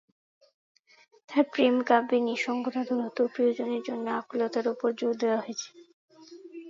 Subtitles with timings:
[1.29, 5.69] তাঁর প্রেমকাব্যে নিঃসঙ্গতা, দূরত্ব এবং প্রিয়জনের জন্য আকুলতার ওপর জোর দেওয়া হয়েছে।